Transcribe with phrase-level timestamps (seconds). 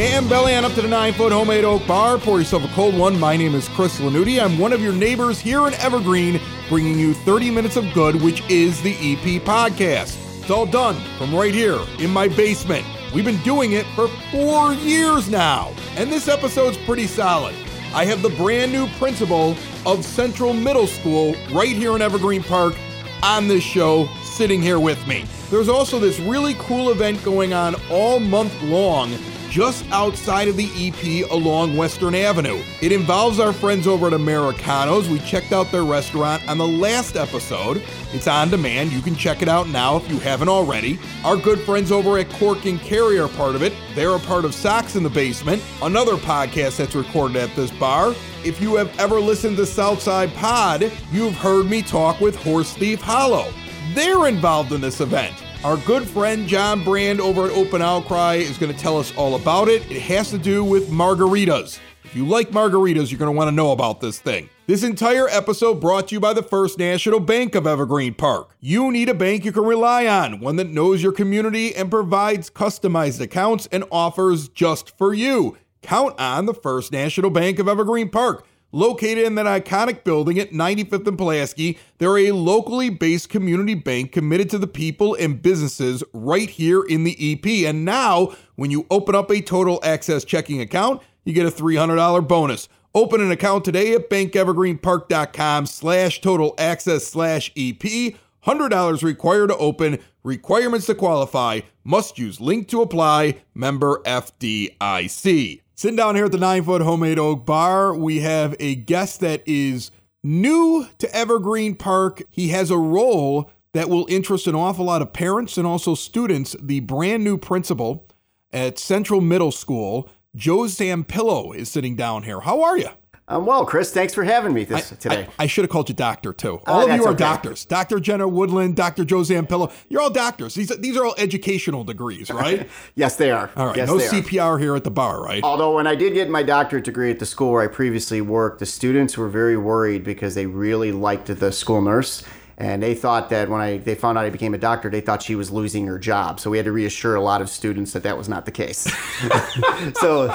[0.00, 2.16] And belly on up to the nine foot homemade oak bar.
[2.16, 3.20] Pour yourself a cold one.
[3.20, 4.42] My name is Chris Lanuti.
[4.42, 6.40] I'm one of your neighbors here in Evergreen,
[6.70, 10.16] bringing you 30 minutes of good, which is the EP podcast.
[10.40, 12.86] It's all done from right here in my basement.
[13.14, 17.54] We've been doing it for four years now, and this episode's pretty solid.
[17.92, 19.54] I have the brand new principal
[19.84, 22.74] of Central Middle School right here in Evergreen Park
[23.22, 25.26] on this show, sitting here with me.
[25.50, 29.14] There's also this really cool event going on all month long
[29.50, 32.62] just outside of the EP along Western Avenue.
[32.80, 35.08] It involves our friends over at Americanos.
[35.08, 37.82] We checked out their restaurant on the last episode.
[38.12, 38.92] It's on demand.
[38.92, 40.98] You can check it out now if you haven't already.
[41.24, 43.74] Our good friends over at Cork and Kerry are part of it.
[43.94, 48.14] They're a part of Sox in the Basement, another podcast that's recorded at this bar.
[48.44, 53.00] If you have ever listened to Southside Pod, you've heard me talk with Horse Thief
[53.00, 53.52] Hollow.
[53.94, 55.34] They're involved in this event.
[55.62, 59.34] Our good friend John Brand over at Open Outcry is going to tell us all
[59.34, 59.82] about it.
[59.90, 61.78] It has to do with margaritas.
[62.02, 64.48] If you like margaritas, you're going to want to know about this thing.
[64.66, 68.56] This entire episode brought to you by the First National Bank of Evergreen Park.
[68.60, 72.48] You need a bank you can rely on, one that knows your community and provides
[72.48, 75.58] customized accounts and offers just for you.
[75.82, 78.46] Count on the First National Bank of Evergreen Park.
[78.72, 84.12] Located in that iconic building at 95th and Pulaski, they're a locally based community bank
[84.12, 87.68] committed to the people and businesses right here in the EP.
[87.68, 92.28] And now, when you open up a total access checking account, you get a $300
[92.28, 92.68] bonus.
[92.94, 98.14] Open an account today at bankevergreenpark.com slash total access slash EP.
[98.46, 99.98] $100 required to open.
[100.22, 101.60] Requirements to qualify.
[101.84, 103.42] Must use link to apply.
[103.54, 105.60] Member FDIC.
[105.80, 109.42] Sitting down here at the nine foot homemade oak bar, we have a guest that
[109.46, 109.90] is
[110.22, 112.22] new to Evergreen Park.
[112.30, 116.54] He has a role that will interest an awful lot of parents and also students.
[116.60, 118.06] The brand new principal
[118.52, 120.06] at Central Middle School,
[120.36, 122.40] Joe Zampillo, is sitting down here.
[122.40, 122.90] How are you?
[123.30, 123.92] I'm well, Chris.
[123.92, 125.28] Thanks for having me this I, today.
[125.38, 126.60] I, I should have called you doctor too.
[126.66, 127.18] Oh, All of you are okay.
[127.18, 127.64] doctors.
[127.64, 128.00] Dr.
[128.00, 129.04] Jenna Woodland, Dr.
[129.04, 129.72] Joe Zampillo.
[129.88, 130.54] You're all doctors.
[130.56, 132.68] These, these are all educational degrees, right?
[132.96, 133.48] yes, they are.
[133.56, 133.76] All right.
[133.76, 134.10] Yes, no they are.
[134.10, 135.44] CPR here at the bar, right?
[135.44, 138.58] Although when I did get my doctorate degree at the school where I previously worked,
[138.58, 142.24] the students were very worried because they really liked the school nurse.
[142.60, 145.22] And they thought that when I they found out I became a doctor, they thought
[145.22, 146.38] she was losing her job.
[146.38, 148.80] So we had to reassure a lot of students that that was not the case.
[149.98, 150.30] so,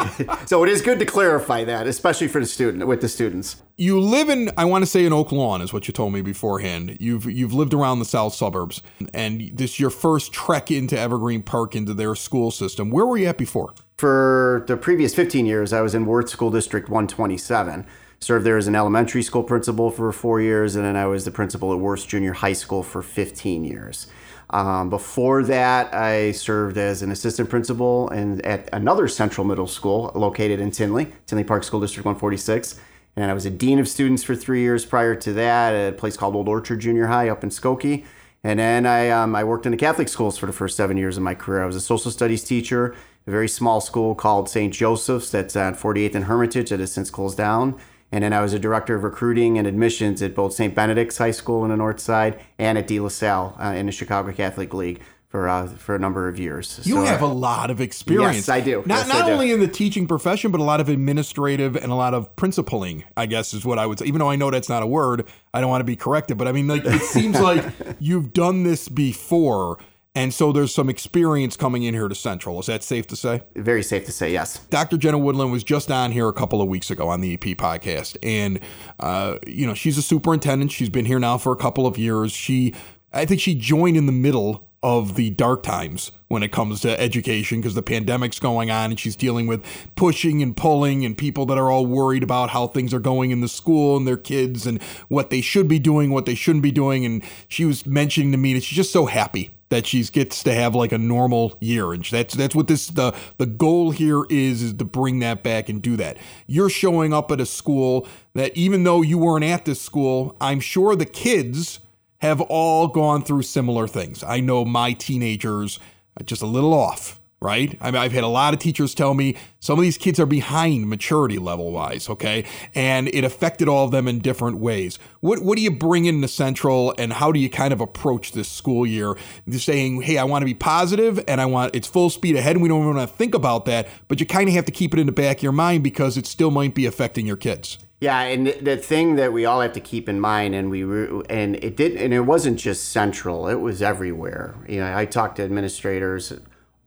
[0.47, 3.61] so it is good to clarify that, especially for the student with the students.
[3.77, 6.23] you live in I want to say in Oak Lawn is what you told me
[6.23, 6.97] beforehand.
[6.99, 8.81] You've you've lived around the south suburbs
[9.13, 12.89] and this is your first trek into Evergreen Park into their school system.
[12.89, 13.75] Where were you at before?
[13.97, 17.85] For the previous 15 years, I was in Worth School District 127.
[18.25, 21.29] Served there as an elementary school principal for four years, and then I was the
[21.29, 24.07] principal at Worth Junior High School for 15 years.
[24.49, 30.11] Um, before that, I served as an assistant principal and at another central middle school
[30.15, 32.79] located in Tinley, Tinley Park School District 146.
[33.15, 35.95] And I was a dean of students for three years prior to that at a
[35.95, 38.05] place called Old Orchard Junior High up in Skokie.
[38.43, 41.15] And then I, um, I worked in the Catholic schools for the first seven years
[41.15, 41.61] of my career.
[41.61, 42.95] I was a social studies teacher,
[43.27, 44.73] a very small school called St.
[44.73, 47.79] Joseph's that's on 48th and Hermitage that has since closed down.
[48.11, 50.73] And then I was a director of recruiting and admissions at both St.
[50.73, 53.91] Benedict's High School in the North Side and at De La Salle uh, in the
[53.91, 56.79] Chicago Catholic League for uh, for a number of years.
[56.83, 58.35] You So, have uh, a lot of experience.
[58.47, 58.83] Yes, I do.
[58.85, 59.33] Not Yes, not do.
[59.33, 63.03] only in the teaching profession, but a lot of administrative and a lot of principling.
[63.17, 64.05] I guess is what I would say.
[64.05, 66.37] Even though I know that's not a word, I don't want to be corrected.
[66.37, 67.65] But I mean, like it seems like
[67.99, 69.77] you've done this before,
[70.15, 72.59] and so there's some experience coming in here to Central.
[72.59, 73.43] Is that safe to say?
[73.55, 74.59] very safe to say, yes.
[74.69, 74.97] Dr.
[74.97, 78.17] Jenna Woodland was just on here a couple of weeks ago on the EP podcast,
[78.23, 78.59] and
[78.99, 80.71] uh, you know she's a superintendent.
[80.71, 82.31] She's been here now for a couple of years.
[82.31, 82.73] She,
[83.11, 86.99] I think, she joined in the middle of the dark times when it comes to
[87.01, 89.65] education because the pandemic's going on and she's dealing with
[89.95, 93.41] pushing and pulling and people that are all worried about how things are going in
[93.41, 96.71] the school and their kids and what they should be doing, what they shouldn't be
[96.71, 97.03] doing.
[97.03, 100.53] And she was mentioning to me that she's just so happy that she gets to
[100.53, 101.91] have like a normal year.
[101.91, 105.69] And that's that's what this the the goal here is is to bring that back
[105.69, 106.17] and do that.
[106.47, 110.59] You're showing up at a school that even though you weren't at this school i'm
[110.59, 111.79] sure the kids
[112.19, 114.23] have all gone through similar things.
[114.23, 115.79] I know my teenagers
[116.19, 117.77] are just a little off right?
[117.79, 120.25] I mean, I've had a lot of teachers tell me some of these kids are
[120.25, 122.43] behind maturity level wise, okay?
[122.73, 124.97] And it affected all of them in different ways.
[125.19, 128.49] What what do you bring into Central and how do you kind of approach this
[128.49, 129.15] school year?
[129.45, 132.55] You're saying, hey, I want to be positive and I want it's full speed ahead
[132.55, 134.93] and we don't want to think about that, but you kind of have to keep
[134.93, 137.77] it in the back of your mind because it still might be affecting your kids.
[138.01, 140.83] Yeah, and the thing that we all have to keep in mind, and we
[141.29, 144.53] and it did, and it wasn't just central; it was everywhere.
[144.67, 146.33] You know, I talked to administrators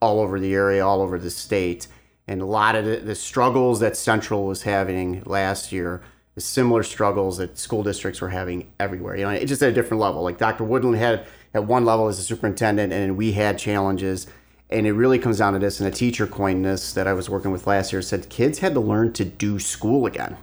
[0.00, 1.86] all over the area, all over the state.
[2.26, 6.02] And a lot of the, the struggles that Central was having last year
[6.36, 9.16] is similar struggles that school districts were having everywhere.
[9.16, 10.22] You know, it's just at a different level.
[10.22, 10.64] Like Dr.
[10.64, 14.26] Woodland had at one level as a superintendent, and we had challenges.
[14.70, 15.80] And it really comes down to this.
[15.80, 18.74] And a teacher coined this that I was working with last year said kids had
[18.74, 20.36] to learn to do school again.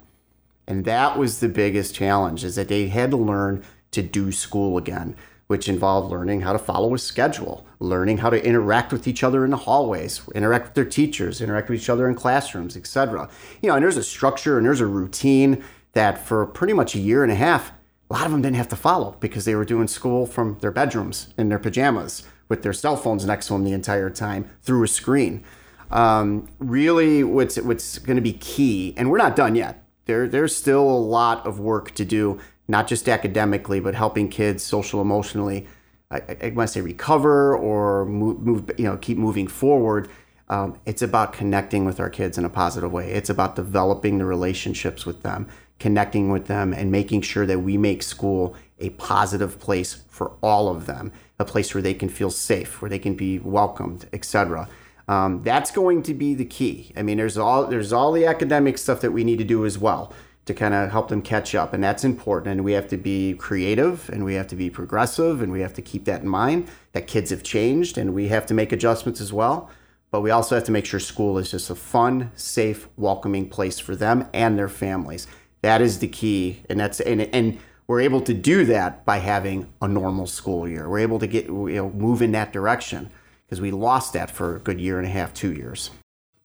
[0.68, 4.78] And that was the biggest challenge is that they had to learn to do school
[4.78, 5.16] again
[5.48, 9.46] which involved learning how to follow a schedule, learning how to interact with each other
[9.46, 13.30] in the hallways, interact with their teachers, interact with each other in classrooms, etc.
[13.62, 15.64] You know, and there's a structure and there's a routine
[15.94, 17.72] that for pretty much a year and a half,
[18.10, 20.72] a lot of them didn't have to follow because they were doing school from their
[20.72, 24.84] bedrooms in their pajamas with their cell phones next to them the entire time through
[24.84, 25.44] a screen.
[25.92, 29.84] Um, really, what's what's going to be key, and we're not done yet.
[30.06, 34.64] There, there's still a lot of work to do not just academically, but helping kids
[34.64, 35.68] social emotionally.
[36.12, 40.10] I, I want to say recover or move, move, you know, keep moving forward.
[40.50, 43.12] Um, it's about connecting with our kids in a positive way.
[43.12, 45.48] It's about developing the relationships with them,
[45.80, 50.70] connecting with them, and making sure that we make school a positive place for all
[50.70, 54.70] of them, a place where they can feel safe, where they can be welcomed, etc.
[55.08, 56.94] Um, that's going to be the key.
[56.96, 59.78] I mean, there's all there's all the academic stuff that we need to do as
[59.78, 60.14] well
[60.46, 61.74] to kind of help them catch up.
[61.74, 62.54] And that's important.
[62.54, 65.74] And we have to be creative and we have to be progressive and we have
[65.74, 69.20] to keep that in mind that kids have changed and we have to make adjustments
[69.20, 69.70] as well.
[70.12, 73.80] But we also have to make sure school is just a fun, safe, welcoming place
[73.80, 75.28] for them and their families.
[75.62, 76.62] That is the key.
[76.70, 80.88] And that's and and we're able to do that by having a normal school year.
[80.88, 83.10] We're able to get you know move in that direction
[83.46, 85.92] because we lost that for a good year and a half, two years.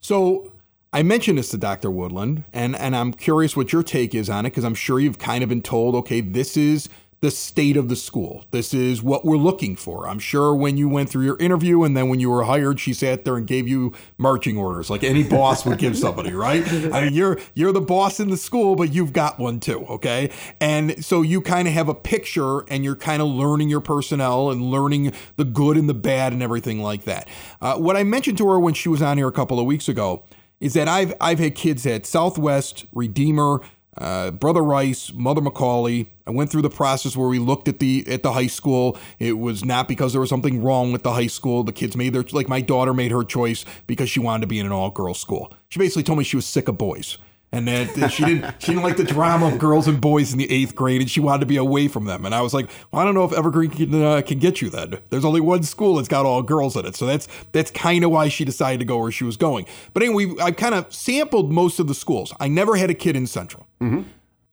[0.01, 0.50] So
[0.93, 1.89] I mentioned this to Dr.
[1.89, 5.19] Woodland, and, and I'm curious what your take is on it because I'm sure you've
[5.19, 6.89] kind of been told, okay, this is
[7.21, 8.45] the state of the school.
[8.51, 10.09] This is what we're looking for.
[10.09, 12.93] I'm sure when you went through your interview and then when you were hired, she
[12.93, 16.67] sat there and gave you marching orders like any boss would give somebody, right?
[16.93, 20.31] I mean, you're you're the boss in the school, but you've got one too, okay?
[20.61, 24.51] And so you kind of have a picture and you're kind of learning your personnel
[24.51, 27.29] and learning the good and the bad and everything like that.
[27.61, 29.91] Uh, what I mentioned to her when she was on here a couple of weeks
[29.91, 30.25] ago
[30.61, 33.61] is that I've I've had kids at Southwest, Redeemer,
[33.97, 36.07] uh, Brother Rice, Mother McAuley.
[36.27, 38.97] I went through the process where we looked at the at the high school.
[39.19, 41.65] It was not because there was something wrong with the high school.
[41.65, 44.61] The kids made their like my daughter made her choice because she wanted to be
[44.61, 45.53] in an all girls school.
[45.71, 47.19] She basically told me she was sick of boys
[47.53, 50.51] and that she didn't she didn't like the drama of girls and boys in the
[50.51, 52.25] eighth grade, and she wanted to be away from them.
[52.25, 54.71] And I was like, well, I don't know if Evergreen can uh, can get you
[54.71, 54.99] then.
[55.11, 58.11] There's only one school that's got all girls in it, so that's that's kind of
[58.11, 59.67] why she decided to go where she was going.
[59.93, 62.33] But anyway, I've kind of sampled most of the schools.
[62.39, 63.67] I never had a kid in Central.
[63.81, 64.03] Mm-hmm.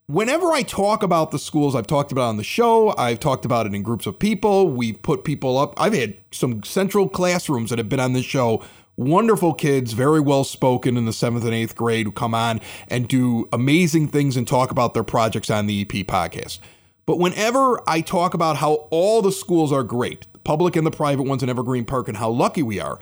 [0.07, 2.95] Whenever I talk about the schools, I've talked about on the show.
[2.97, 4.69] I've talked about it in groups of people.
[4.69, 5.73] We've put people up.
[5.75, 8.63] I've had some Central classrooms that have been on this show
[8.97, 12.59] wonderful kids, very well spoken in the seventh and eighth grade, who come on
[12.89, 16.59] and do amazing things and talk about their projects on the EP podcast.
[17.05, 20.91] But whenever I talk about how all the schools are great, the public and the
[20.91, 22.99] private ones in Evergreen Park, and how lucky we are,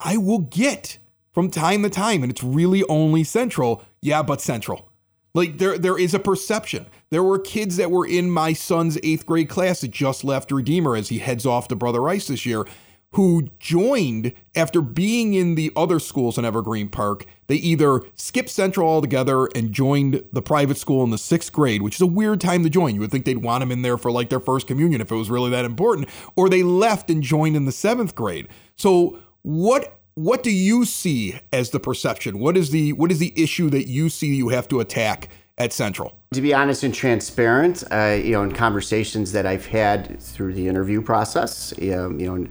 [0.00, 0.98] I will get
[1.32, 3.82] from time to time, and it's really only Central.
[4.00, 4.88] Yeah, but Central.
[5.34, 6.86] Like there, there is a perception.
[7.10, 10.94] There were kids that were in my son's eighth grade class that just left Redeemer
[10.94, 12.66] as he heads off to Brother Rice this year,
[13.12, 17.26] who joined after being in the other schools in Evergreen Park.
[17.46, 21.96] They either skipped Central altogether and joined the private school in the sixth grade, which
[21.96, 22.94] is a weird time to join.
[22.94, 25.16] You would think they'd want them in there for like their first communion if it
[25.16, 28.48] was really that important, or they left and joined in the seventh grade.
[28.76, 32.38] So, what what do you see as the perception?
[32.38, 35.28] What is the what is the issue that you see you have to attack
[35.58, 36.16] at Central?
[36.32, 40.66] To be honest and transparent, uh, you know, in conversations that I've had through the
[40.66, 42.48] interview process, um, you know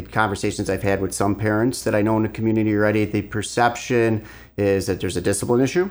[0.00, 4.24] conversations I've had with some parents that I know in the community already, the perception
[4.56, 5.90] is that there's a discipline issue,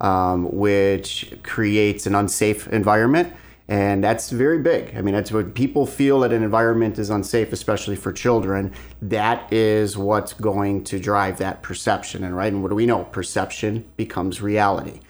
[0.00, 3.32] um, which creates an unsafe environment.
[3.68, 4.96] And that's very big.
[4.96, 8.72] I mean, that's what people feel that an environment is unsafe, especially for children.
[9.02, 12.22] That is what's going to drive that perception.
[12.22, 13.04] And right, and what do we know?
[13.04, 15.00] Perception becomes reality.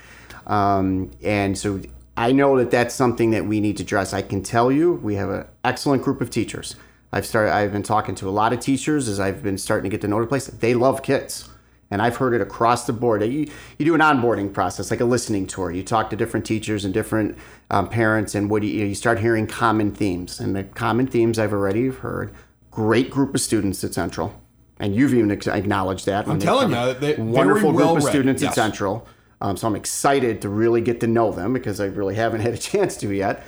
[0.47, 1.83] Um, and so
[2.16, 4.14] I know that that's something that we need to address.
[4.14, 6.76] I can tell you, we have an excellent group of teachers
[7.16, 7.54] I've started.
[7.54, 10.08] I've been talking to a lot of teachers as I've been starting to get to
[10.08, 10.49] know the place.
[10.49, 11.49] They love kids,
[11.90, 13.23] and I've heard it across the board.
[13.23, 15.70] You, you do an onboarding process, like a listening tour.
[15.70, 17.38] You talk to different teachers and different
[17.70, 20.38] um, parents, and what do you, you start hearing common themes.
[20.40, 22.35] And the common themes I've already heard:
[22.70, 24.38] great group of students at Central,
[24.78, 26.28] and you've even acknowledged that.
[26.28, 28.11] I'm telling you, they, wonderful well group of read.
[28.11, 28.50] students yes.
[28.50, 29.08] at Central.
[29.40, 32.52] Um, so I'm excited to really get to know them because I really haven't had
[32.52, 33.42] a chance to yet.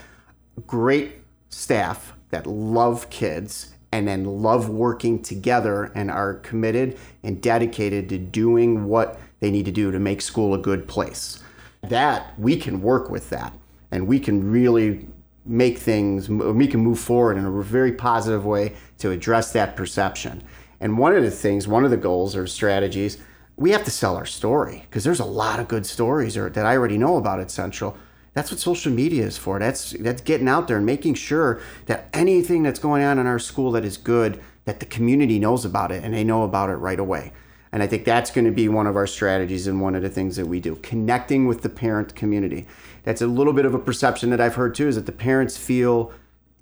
[0.67, 1.17] Great
[1.51, 8.19] staff that love kids and then love working together and are committed and dedicated to
[8.19, 11.43] doing what they need to do to make school a good place.
[11.83, 13.55] That we can work with that
[13.91, 15.09] and we can really
[15.47, 20.43] make things, we can move forward in a very positive way to address that perception.
[20.81, 23.19] And one of the things, one of the goals or strategies,
[23.57, 26.67] we have to sell our story because there's a lot of good stories or, that
[26.67, 27.97] I already know about at Central.
[28.35, 29.59] That's what social media is for.
[29.59, 33.39] That's that's getting out there and making sure that anything that's going on in our
[33.39, 36.77] school that is good, that the community knows about it and they know about it
[36.77, 37.33] right away.
[37.73, 40.09] And I think that's going to be one of our strategies and one of the
[40.09, 42.67] things that we do, connecting with the parent community.
[43.03, 45.57] That's a little bit of a perception that I've heard too, is that the parents
[45.57, 46.13] feel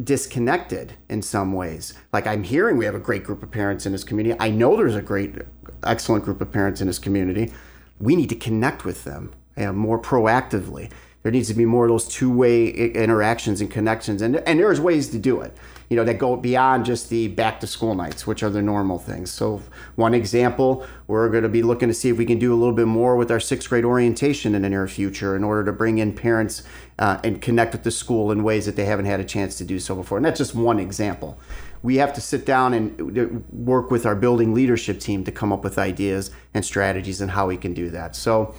[0.02, 1.94] disconnected in some ways.
[2.12, 4.36] Like I'm hearing we have a great group of parents in this community.
[4.40, 5.36] I know there's a great,
[5.84, 7.52] excellent group of parents in this community.
[7.98, 10.90] We need to connect with them more proactively.
[11.26, 15.08] There needs to be more of those two-way interactions and connections, and and there's ways
[15.08, 15.56] to do it.
[15.90, 19.00] You know that go beyond just the back to school nights, which are the normal
[19.00, 19.32] things.
[19.32, 19.60] So
[19.96, 22.76] one example, we're going to be looking to see if we can do a little
[22.76, 25.98] bit more with our sixth grade orientation in the near future, in order to bring
[25.98, 26.62] in parents
[27.00, 29.64] uh, and connect with the school in ways that they haven't had a chance to
[29.64, 30.18] do so before.
[30.18, 31.40] And that's just one example.
[31.82, 35.64] We have to sit down and work with our building leadership team to come up
[35.64, 38.14] with ideas and strategies and how we can do that.
[38.14, 38.54] So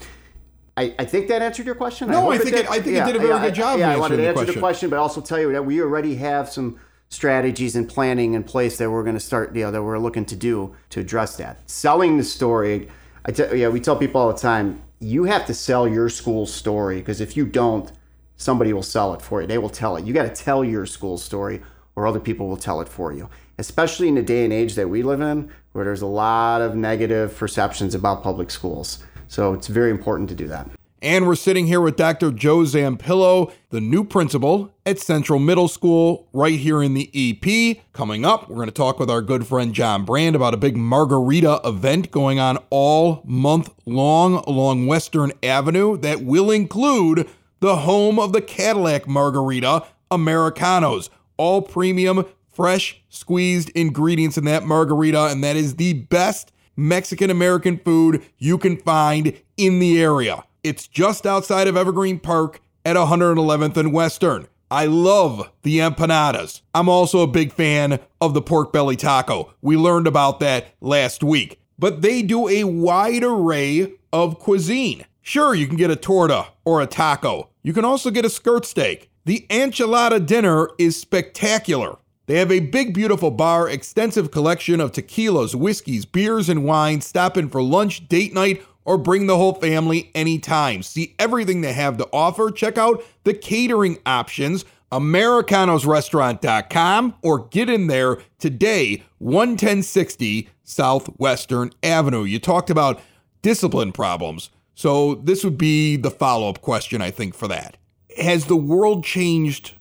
[0.77, 2.09] I, I think that answered your question.
[2.09, 2.65] No, hope I think did.
[2.65, 4.21] it- I think it did a very yeah, good job I, yeah, I wanted to
[4.21, 4.55] the answer question.
[4.55, 6.79] the question, but also tell you that we already have some
[7.09, 10.25] strategies and planning in place that we're going to start, you know, that we're looking
[10.25, 11.67] to do to address that.
[11.69, 12.89] Selling the story,
[13.25, 16.53] I tell, yeah, we tell people all the time, you have to sell your school's
[16.53, 17.91] story because if you don't,
[18.35, 19.47] somebody will sell it for you.
[19.47, 20.05] They will tell it.
[20.05, 21.61] You got to tell your school's story,
[21.95, 23.29] or other people will tell it for you.
[23.57, 26.75] Especially in the day and age that we live in, where there's a lot of
[26.75, 29.03] negative perceptions about public schools.
[29.27, 30.69] So it's very important to do that.
[30.99, 32.31] And we're sitting here with Dr.
[32.31, 37.77] Joe Zampillo, the new principal at Central Middle School, right here in the EP.
[37.93, 40.75] Coming up, we're going to talk with our good friend John Brand about a big
[40.75, 47.29] margarita event going on all month long along Western Avenue that will include
[47.59, 51.11] the home of the Cadillac Margarita Americanos.
[51.37, 57.79] All premium, fresh, squeezed ingredients in that margarita, and that is the best Mexican American
[57.79, 60.45] food you can find in the area.
[60.63, 64.47] It's just outside of Evergreen Park at 111th and Western.
[64.69, 66.61] I love the empanadas.
[66.75, 69.53] I'm also a big fan of the pork belly taco.
[69.61, 71.59] We learned about that last week.
[71.79, 75.05] But they do a wide array of cuisine.
[75.21, 77.49] Sure, you can get a torta or a taco.
[77.63, 79.09] You can also get a skirt steak.
[79.25, 81.97] The enchilada dinner is spectacular.
[82.27, 87.05] They have a big, beautiful bar, extensive collection of tequilas, whiskeys, beers, and wines.
[87.05, 90.83] Stop in for lunch, date night, or bring the whole family anytime.
[90.83, 92.51] See everything they have to offer.
[92.51, 102.25] Check out the catering options, americanosrestaurant.com, or get in there today, 11060 Southwestern Avenue.
[102.25, 102.99] You talked about
[103.41, 104.49] discipline problems.
[104.75, 107.77] So, this would be the follow up question, I think, for that.
[108.17, 109.76] Has the world changed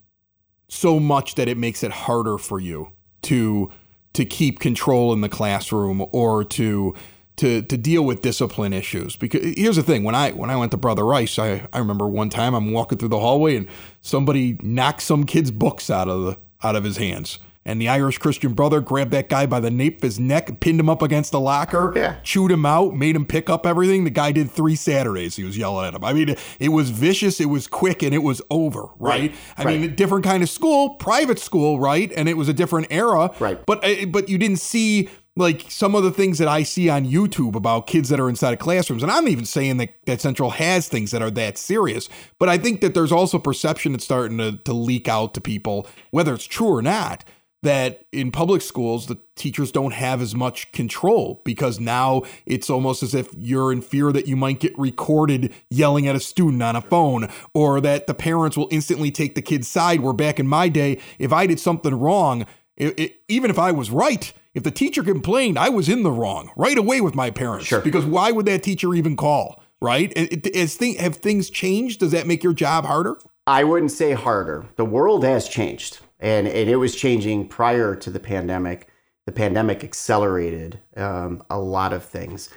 [0.69, 2.93] so much that it makes it harder for you
[3.23, 3.71] to
[4.13, 6.95] to keep control in the classroom or to
[7.37, 9.17] to to deal with discipline issues.
[9.17, 10.05] Because here's the thing.
[10.05, 12.99] When I when I went to Brother Rice I, I remember one time I'm walking
[12.99, 13.69] through the hallway and
[14.01, 18.17] somebody knocked some kid's books out of the out of his hands and the Irish
[18.17, 21.33] Christian brother grabbed that guy by the nape of his neck, pinned him up against
[21.33, 22.17] the locker, Yeah.
[22.23, 24.05] chewed him out, made him pick up everything.
[24.05, 25.37] The guy did three Saturdays.
[25.37, 26.03] He was yelling at him.
[26.05, 29.17] I mean, it was vicious, it was quick, and it was over, right?
[29.21, 29.81] Right, I right.
[29.81, 32.11] mean, a different kind of school, private school, right?
[32.17, 33.59] And it was a different era, Right.
[33.67, 35.09] But uh, but you didn't see
[35.39, 38.55] like some of the things that I see on YouTube about kids that are inside
[38.55, 39.03] of classrooms.
[39.03, 42.09] And I'm even saying that, that Central has things that are that serious,
[42.39, 45.87] but I think that there's also perception that's starting to, to leak out to people,
[46.11, 47.23] whether it's true or not,
[47.63, 53.03] that in public schools, the teachers don't have as much control because now it's almost
[53.03, 56.77] as if you're in fear that you might get recorded yelling at a student on
[56.77, 60.01] a phone or that the parents will instantly take the kid's side.
[60.01, 62.47] Where back in my day, if I did something wrong,
[62.77, 66.13] it, it, even if I was right, if the teacher complained, I was in the
[66.13, 67.67] wrong right away with my parents.
[67.67, 67.81] Sure.
[67.81, 69.63] Because why would that teacher even call?
[69.81, 70.17] Right?
[70.57, 72.01] As thing, have things changed?
[72.01, 73.19] Does that make your job harder?
[73.47, 74.67] I wouldn't say harder.
[74.77, 75.99] The world has changed.
[76.21, 78.89] And and it was changing prior to the pandemic.
[79.27, 82.49] The pandemic accelerated um, a lot of things.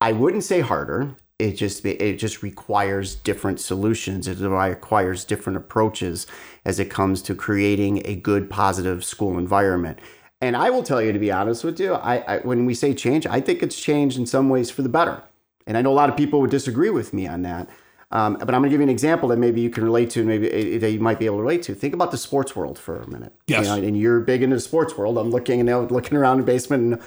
[0.00, 1.16] I wouldn't say harder.
[1.38, 4.28] It just it just requires different solutions.
[4.28, 6.26] It requires different approaches
[6.64, 10.00] as it comes to creating a good, positive school environment.
[10.40, 12.94] And I will tell you, to be honest with you, I, I when we say
[12.94, 15.22] change, I think it's changed in some ways for the better.
[15.66, 17.68] And I know a lot of people would disagree with me on that.
[18.10, 20.20] Um, but I'm going to give you an example that maybe you can relate to,
[20.20, 21.74] and maybe eh, that you might be able to relate to.
[21.74, 23.34] Think about the sports world for a minute.
[23.46, 23.66] Yes.
[23.66, 25.18] You know, and you're big into the sports world.
[25.18, 27.02] I'm looking and looking around the basement, and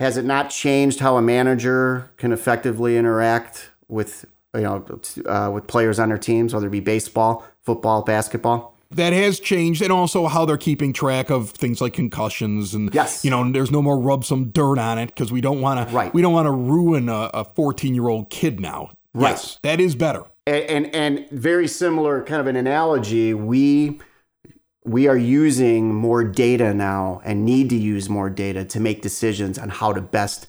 [0.00, 4.84] has it not changed how a manager can effectively interact with you know
[5.26, 8.72] uh, with players on their teams, whether it be baseball, football, basketball?
[8.90, 13.24] that has changed and also how they're keeping track of things like concussions and yes.
[13.24, 16.10] you know there's no more rub some dirt on it because we don't want to
[16.12, 19.30] we don't want to ruin a 14 year old kid now right.
[19.30, 24.00] yes that is better and, and and very similar kind of an analogy we
[24.84, 29.58] we are using more data now and need to use more data to make decisions
[29.58, 30.48] on how to best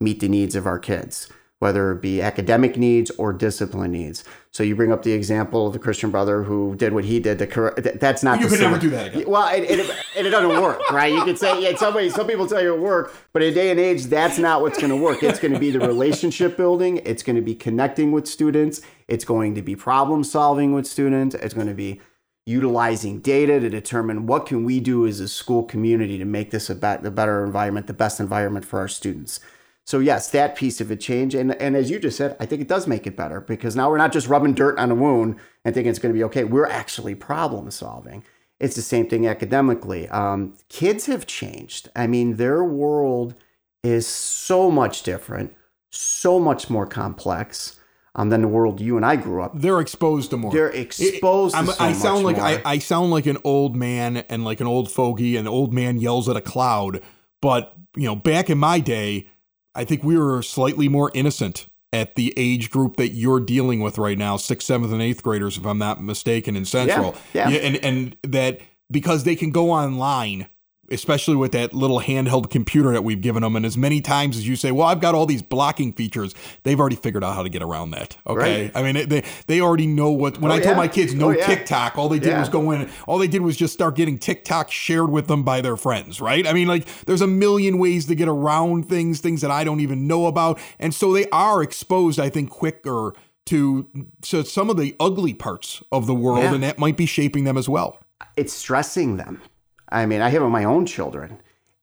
[0.00, 4.24] meet the needs of our kids whether it be academic needs or discipline needs.
[4.50, 7.38] So you bring up the example of the Christian brother who did what he did.
[7.38, 8.40] To correct, that's not.
[8.40, 9.28] You could never do that again.
[9.28, 11.12] Well, it, it, it doesn't work, right?
[11.12, 13.80] You could say, yeah, some some people tell you it work, but in day and
[13.80, 15.22] age, that's not what's going to work.
[15.22, 16.98] It's going to be the relationship building.
[17.04, 18.80] It's going to be connecting with students.
[19.08, 21.34] It's going to be problem solving with students.
[21.34, 22.00] It's going to be
[22.46, 26.68] utilizing data to determine what can we do as a school community to make this
[26.68, 29.40] a, be- a better environment, the best environment for our students.
[29.86, 32.62] So yes, that piece of it changed, and and as you just said, I think
[32.62, 35.36] it does make it better because now we're not just rubbing dirt on a wound
[35.64, 36.44] and thinking it's going to be okay.
[36.44, 38.24] We're actually problem solving.
[38.60, 40.08] It's the same thing academically.
[40.08, 41.90] Um, kids have changed.
[41.94, 43.34] I mean, their world
[43.82, 45.54] is so much different,
[45.90, 47.78] so much more complex
[48.14, 49.52] um, than the world you and I grew up.
[49.54, 50.52] They're exposed to more.
[50.52, 51.56] They're exposed.
[51.56, 54.66] It, so I sound like I, I sound like an old man and like an
[54.66, 55.36] old fogey.
[55.36, 57.02] An old man yells at a cloud.
[57.42, 59.28] But you know, back in my day,
[59.74, 63.98] I think we were slightly more innocent at the age group that you're dealing with
[63.98, 67.14] right now, sixth, seventh, and eighth graders, if I'm not mistaken, in Central.
[67.32, 67.58] Yeah, yeah.
[67.58, 70.46] And and that because they can go online
[70.90, 73.56] especially with that little handheld computer that we've given them.
[73.56, 76.78] And as many times as you say, well, I've got all these blocking features, they've
[76.78, 78.16] already figured out how to get around that.
[78.26, 78.64] Okay.
[78.64, 78.72] Right.
[78.74, 81.30] I mean, they, they already know what, when oh, I told my kids no oh,
[81.30, 81.46] yeah.
[81.46, 82.40] TikTok, all they did yeah.
[82.40, 85.60] was go in, all they did was just start getting TikTok shared with them by
[85.60, 86.20] their friends.
[86.20, 86.46] Right.
[86.46, 89.80] I mean, like there's a million ways to get around things, things that I don't
[89.80, 90.60] even know about.
[90.78, 93.12] And so they are exposed, I think, quicker
[93.46, 93.88] to,
[94.22, 96.44] to some of the ugly parts of the world.
[96.44, 97.98] And that might be shaping them as well.
[98.36, 99.40] It's stressing them
[99.94, 101.40] I mean, I have my own children.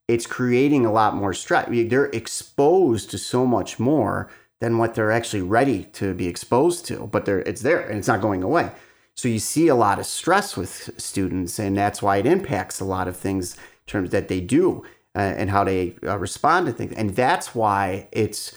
[0.07, 1.67] It's creating a lot more stress.
[1.69, 7.07] They're exposed to so much more than what they're actually ready to be exposed to,
[7.07, 8.71] but they're, it's there and it's not going away.
[9.15, 12.85] So you see a lot of stress with students, and that's why it impacts a
[12.85, 14.83] lot of things in terms that they do
[15.15, 16.93] uh, and how they uh, respond to things.
[16.93, 18.53] And that's why it's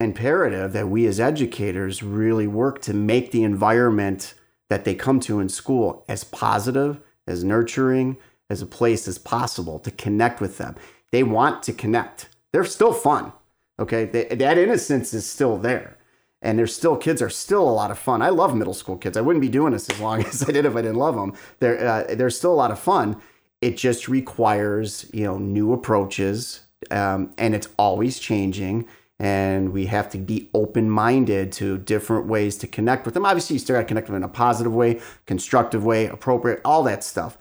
[0.00, 4.34] imperative that we as educators really work to make the environment
[4.68, 8.16] that they come to in school as positive, as nurturing,
[8.50, 10.76] as a place as possible to connect with them.
[11.10, 12.28] They want to connect.
[12.52, 13.32] They're still fun.
[13.78, 14.04] Okay.
[14.04, 15.96] They, that innocence is still there.
[16.40, 18.22] And there's still kids are still a lot of fun.
[18.22, 19.16] I love middle school kids.
[19.16, 21.34] I wouldn't be doing this as long as I did if I didn't love them.
[21.58, 23.20] They're uh, they're still a lot of fun.
[23.60, 26.60] It just requires you know new approaches,
[26.92, 28.86] um, and it's always changing.
[29.20, 33.26] And we have to be open minded to different ways to connect with them.
[33.26, 36.84] Obviously, you still got to connect them in a positive way, constructive way, appropriate, all
[36.84, 37.36] that stuff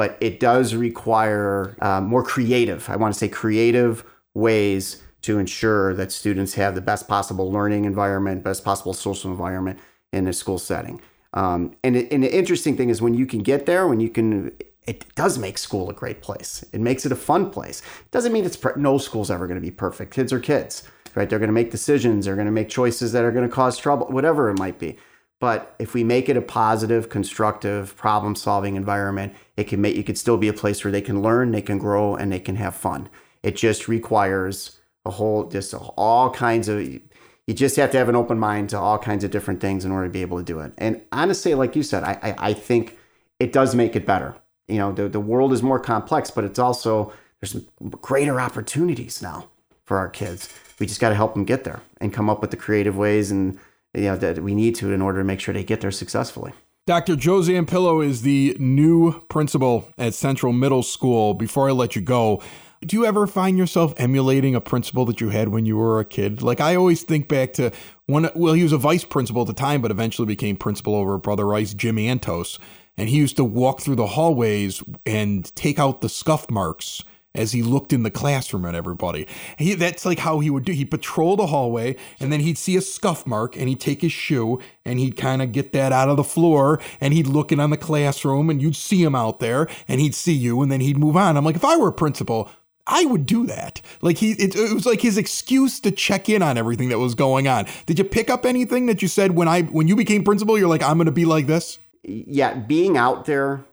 [0.00, 5.92] but it does require uh, more creative, I want to say creative ways to ensure
[5.92, 9.78] that students have the best possible learning environment, best possible social environment
[10.10, 11.02] in a school setting.
[11.34, 14.08] Um, and, it, and the interesting thing is when you can get there, when you
[14.08, 14.52] can,
[14.86, 16.64] it does make school a great place.
[16.72, 17.80] It makes it a fun place.
[17.80, 20.14] It doesn't mean it's per- no school's ever going to be perfect.
[20.14, 20.82] Kids are kids,
[21.14, 21.28] right?
[21.28, 22.24] They're going to make decisions.
[22.24, 24.96] They're going to make choices that are going to cause trouble, whatever it might be.
[25.40, 30.18] But if we make it a positive, constructive, problem-solving environment, it can make it could
[30.18, 32.76] still be a place where they can learn, they can grow, and they can have
[32.76, 33.08] fun.
[33.42, 36.82] It just requires a whole, just all kinds of.
[36.82, 39.90] You just have to have an open mind to all kinds of different things in
[39.90, 40.72] order to be able to do it.
[40.78, 42.96] And honestly, like you said, I, I, I think
[43.40, 44.36] it does make it better.
[44.68, 47.56] You know, the, the world is more complex, but it's also there's
[48.02, 49.48] greater opportunities now
[49.84, 50.48] for our kids.
[50.78, 53.30] We just got to help them get there and come up with the creative ways
[53.32, 53.58] and
[53.94, 56.52] you know, that we need to in order to make sure they get there successfully.
[56.86, 57.14] Dr.
[57.16, 61.34] Joe Zampillo is the new principal at Central Middle School.
[61.34, 62.42] Before I let you go,
[62.84, 66.04] do you ever find yourself emulating a principal that you had when you were a
[66.04, 66.42] kid?
[66.42, 67.70] Like I always think back to
[68.06, 71.18] when well, he was a vice principal at the time, but eventually became principal over
[71.18, 72.58] Brother Rice, Jim Antos.
[72.96, 77.52] and he used to walk through the hallways and take out the scuff marks as
[77.52, 79.26] he looked in the classroom at everybody.
[79.56, 80.72] He, that's like how he would do.
[80.72, 84.12] He'd patrol the hallway and then he'd see a scuff mark and he'd take his
[84.12, 87.60] shoe and he'd kind of get that out of the floor and he'd look in
[87.60, 90.80] on the classroom and you'd see him out there and he'd see you and then
[90.80, 91.36] he'd move on.
[91.36, 92.50] I'm like, if I were a principal,
[92.86, 93.80] I would do that.
[94.02, 97.14] Like he, it, it, was like his excuse to check in on everything that was
[97.14, 97.66] going on.
[97.86, 100.58] Did you pick up anything that you said when I, when you became principal?
[100.58, 101.78] You're like, I'm going to be like this.
[102.02, 103.64] Yeah, being out there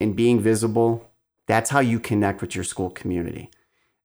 [0.00, 1.05] and being visible
[1.46, 3.50] that's how you connect with your school community.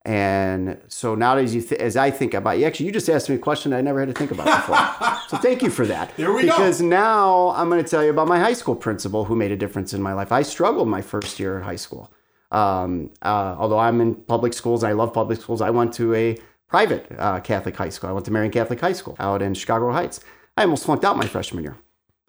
[0.03, 3.29] And so now as you th- as I think about you, actually you just asked
[3.29, 5.19] me a question I never had to think about before.
[5.29, 6.11] so thank you for that.
[6.13, 6.63] Here we because go.
[6.63, 9.55] Because now I'm going to tell you about my high school principal who made a
[9.55, 10.31] difference in my life.
[10.31, 12.11] I struggled my first year at high school.
[12.51, 16.37] Um, uh, although I'm in public schools I love public schools, I went to a
[16.67, 18.09] private uh, Catholic high school.
[18.09, 20.21] I went to Marian Catholic High School out in Chicago Heights.
[20.57, 21.77] I almost flunked out my freshman year.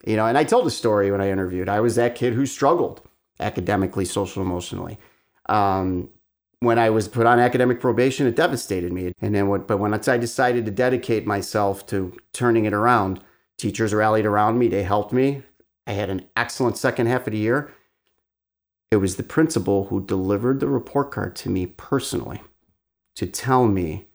[0.04, 1.68] You know, and I told a story when I interviewed.
[1.68, 3.02] I was that kid who struggled
[3.42, 4.98] academically, social, emotionally.
[5.46, 6.08] Um,
[6.60, 9.12] when I was put on academic probation, it devastated me.
[9.20, 13.20] And then, what, but when I decided to dedicate myself to turning it around,
[13.58, 14.68] teachers rallied around me.
[14.68, 15.42] They helped me.
[15.86, 17.72] I had an excellent second half of the year.
[18.92, 22.40] It was the principal who delivered the report card to me personally
[23.16, 24.06] to tell me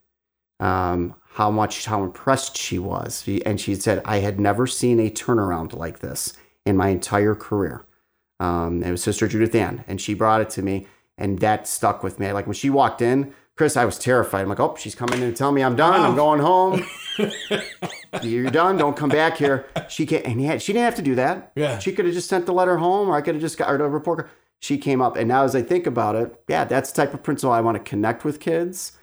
[0.59, 3.27] um, how much, how impressed she was.
[3.45, 6.33] And she said, I had never seen a turnaround like this
[6.65, 7.85] in my entire career.
[8.39, 12.03] Um, it was Sister Judith Ann, and she brought it to me and that stuck
[12.03, 12.31] with me.
[12.31, 14.41] Like when she walked in, Chris, I was terrified.
[14.41, 15.99] I'm like, oh, she's coming in to tell me I'm done.
[16.01, 16.85] I'm going home.
[18.21, 18.77] You're done.
[18.77, 19.65] Don't come back here.
[19.89, 21.51] She can't, and yeah, she didn't have to do that.
[21.55, 21.79] Yeah.
[21.79, 23.77] She could have just sent the letter home, or I could have just got her
[23.79, 24.29] to report.
[24.59, 27.23] She came up, and now as I think about it, yeah, that's the type of
[27.23, 28.93] principal I want to connect with kids.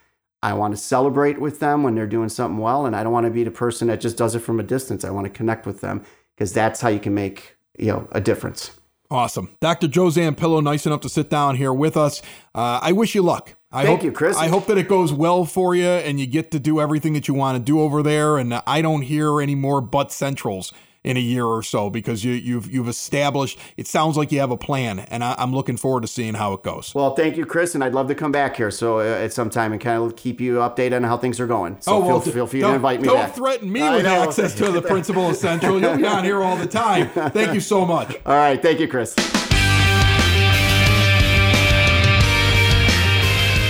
[0.41, 3.25] I want to celebrate with them when they're doing something well, and I don't want
[3.25, 5.03] to be the person that just does it from a distance.
[5.03, 6.03] I want to connect with them
[6.35, 8.71] because that's how you can make you know a difference.
[9.11, 9.55] Awesome.
[9.61, 9.87] Dr.
[9.87, 12.21] Joe Zampillo, nice enough to sit down here with us.
[12.53, 13.55] Uh, I wish you luck.
[13.71, 14.37] I Thank hope, you, Chris.
[14.37, 17.27] I hope that it goes well for you and you get to do everything that
[17.27, 18.37] you want to do over there.
[18.37, 20.73] And I don't hear any more butt centrals
[21.05, 23.59] in a year or so because you, you've you've established.
[23.77, 26.53] It sounds like you have a plan, and I, am looking forward to seeing how
[26.53, 26.93] it goes.
[26.95, 29.49] Well, thank you, Chris, and I'd love to come back here so uh, at some
[29.49, 31.77] time and kind of keep you updated on how things are going.
[31.79, 33.35] So oh, well, feel, feel free to invite me don't back.
[33.35, 35.79] threaten me with access to the principal of Central.
[35.79, 37.09] You'll be on here all the time.
[37.09, 38.15] Thank you so much.
[38.25, 39.13] All right, thank you, Chris.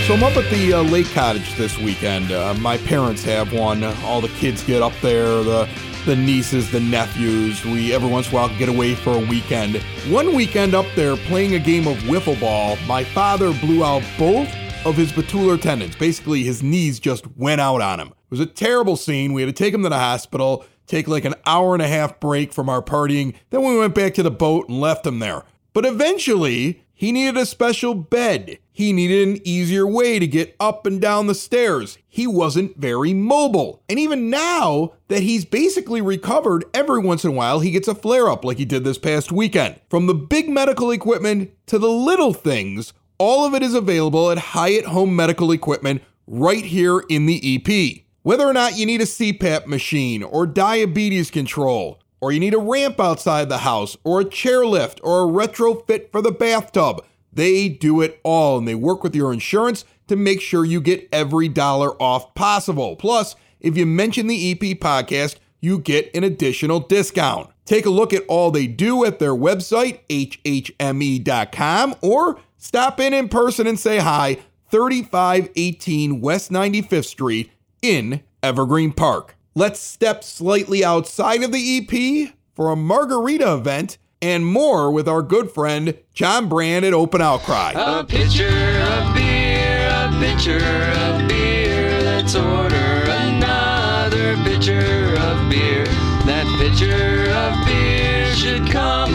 [0.06, 2.30] So I'm up at the uh, Lake Cottage this weekend.
[2.30, 3.82] Uh, my parents have one.
[3.82, 5.42] All the kids get up there.
[5.42, 5.68] The
[6.06, 7.64] the nieces, the nephews.
[7.64, 9.76] We every once in a while get away for a weekend.
[10.08, 14.48] One weekend up there playing a game of wiffle ball, my father blew out both
[14.86, 15.96] of his patellar tendons.
[15.96, 18.08] Basically, his knees just went out on him.
[18.08, 19.32] It was a terrible scene.
[19.32, 22.20] We had to take him to the hospital, take like an hour and a half
[22.20, 23.34] break from our partying.
[23.50, 25.42] Then we went back to the boat and left him there.
[25.72, 28.58] But eventually, he needed a special bed.
[28.72, 31.98] He needed an easier way to get up and down the stairs.
[32.08, 33.82] He wasn't very mobile.
[33.86, 37.94] And even now that he's basically recovered, every once in a while he gets a
[37.94, 39.78] flare up like he did this past weekend.
[39.90, 44.38] From the big medical equipment to the little things, all of it is available at
[44.38, 48.04] Hyatt Home Medical Equipment right here in the EP.
[48.22, 52.58] Whether or not you need a CPAP machine or diabetes control, or you need a
[52.58, 57.04] ramp outside the house, or a chairlift, or a retrofit for the bathtub.
[57.32, 61.08] They do it all and they work with your insurance to make sure you get
[61.12, 62.96] every dollar off possible.
[62.96, 67.50] Plus, if you mention the EP podcast, you get an additional discount.
[67.64, 73.28] Take a look at all they do at their website, hhme.com, or stop in in
[73.28, 74.38] person and say hi,
[74.70, 77.50] 3518 West 95th Street
[77.82, 79.35] in Evergreen Park.
[79.58, 85.22] Let's step slightly outside of the EP for a margarita event and more with our
[85.22, 87.72] good friend John Brand at Open Outcry.
[87.74, 92.02] A pitcher of beer, a pitcher of beer.
[92.02, 95.86] Let's order another pitcher of beer.
[96.26, 99.05] That pitcher of beer should come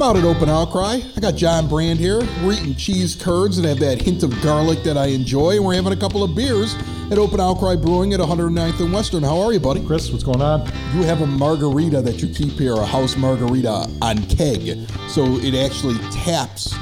[0.00, 1.02] I'm out at Open Outcry.
[1.14, 2.20] I got John Brand here.
[2.42, 5.56] We're eating cheese curds that have that hint of garlic that I enjoy.
[5.56, 6.74] And we're having a couple of beers
[7.10, 9.22] at Open Outcry Brewing at 109th and Western.
[9.22, 9.84] How are you, buddy?
[9.84, 10.64] Chris, what's going on?
[10.94, 14.88] You have a margarita that you keep here, a house margarita on keg.
[15.10, 16.74] So it actually taps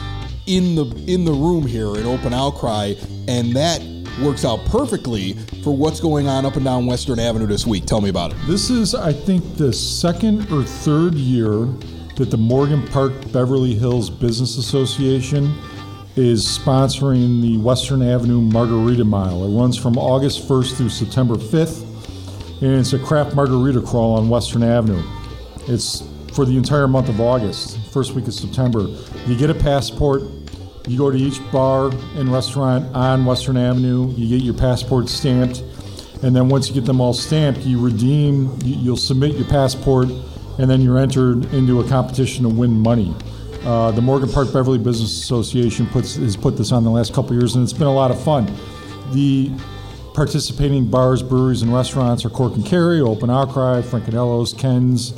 [0.46, 2.94] in the in the room here at Open Outcry,
[3.26, 3.82] and that
[4.22, 5.32] works out perfectly
[5.64, 7.84] for what's going on up and down Western Avenue this week.
[7.84, 8.36] Tell me about it.
[8.46, 11.66] This is, I think, the second or third year
[12.18, 15.54] that the Morgan Park Beverly Hills Business Association
[16.16, 19.44] is sponsoring the Western Avenue Margarita Mile.
[19.44, 21.84] It runs from August 1st through September 5th.
[22.60, 25.00] and it's a craft margarita crawl on Western Avenue.
[25.68, 26.02] It's
[26.32, 28.88] for the entire month of August, first week of September.
[29.28, 30.22] You get a passport.
[30.88, 34.12] You go to each bar and restaurant on Western Avenue.
[34.16, 35.62] You get your passport stamped,
[36.24, 38.58] and then once you get them all stamped, you redeem.
[38.64, 40.08] you- You'll submit your passport,
[40.58, 43.14] and then you're entered into a competition to win money.
[43.64, 47.34] Uh, the Morgan Park Beverly Business Association puts has put this on the last couple
[47.34, 48.46] years, and it's been a lot of fun.
[49.12, 49.50] The
[50.14, 55.12] participating bars, breweries, and restaurants are Cork and Kerry, Open Outcry, Franconello's, Ken's,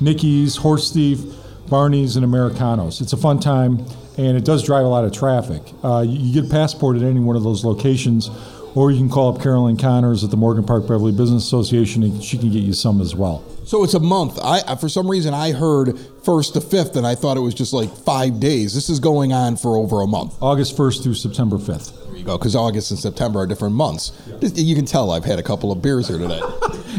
[0.00, 1.20] Nicky's, Horse Thief,
[1.68, 3.00] Barney's, and Americanos.
[3.00, 3.84] It's a fun time,
[4.16, 5.62] and it does drive a lot of traffic.
[5.82, 8.30] Uh, you, you get a passport at any one of those locations,
[8.76, 12.22] or you can call up Carolyn Connors at the Morgan Park Beverly Business Association, and
[12.22, 13.42] she can get you some as well.
[13.64, 14.38] So it's a month.
[14.44, 17.72] I for some reason I heard first to fifth, and I thought it was just
[17.72, 18.74] like five days.
[18.74, 20.34] This is going on for over a month.
[20.40, 22.06] August 1st through September 5th.
[22.06, 24.12] There you go, because August and September are different months.
[24.40, 26.40] You can tell I've had a couple of beers here today.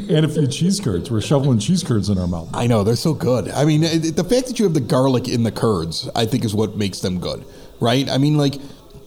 [0.10, 1.10] And a few cheese curds.
[1.10, 2.50] We're shoveling cheese curds in our mouth.
[2.54, 3.50] I know they're so good.
[3.50, 6.54] I mean, the fact that you have the garlic in the curds, I think, is
[6.54, 7.44] what makes them good,
[7.82, 8.08] right?
[8.08, 8.62] I mean, like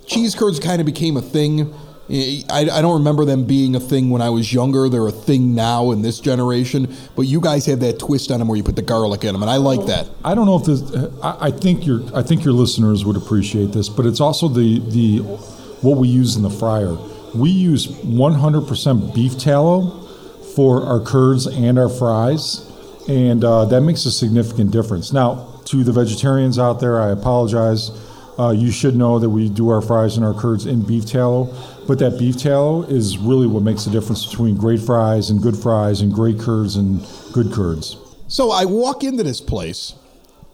[0.07, 1.73] cheese curds kind of became a thing.
[2.13, 4.89] I, I don't remember them being a thing when I was younger.
[4.89, 6.93] They're a thing now in this generation.
[7.15, 9.43] But you guys have that twist on them where you put the garlic in them,
[9.43, 10.09] and I like that.
[10.25, 10.95] I don't know if this.
[11.23, 14.81] I, I think your I think your listeners would appreciate this, but it's also the
[14.91, 15.19] the
[15.83, 16.97] what we use in the fryer.
[17.35, 20.01] We use 100% beef tallow
[20.57, 22.69] for our curds and our fries,
[23.09, 25.13] and uh, that makes a significant difference.
[25.13, 27.91] Now, to the vegetarians out there, I apologize.
[28.41, 31.55] Uh, you should know that we do our fries and our curds in beef tallow,
[31.87, 35.55] but that beef tallow is really what makes the difference between great fries and good
[35.55, 37.99] fries and great curds and good curds.
[38.29, 39.93] So I walk into this place,